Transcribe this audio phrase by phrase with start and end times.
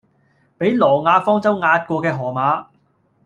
[0.57, 2.65] 俾挪亞方舟壓過嘅河馬